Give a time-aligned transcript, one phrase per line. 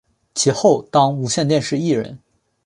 [0.33, 2.17] 其后当无线电视艺人。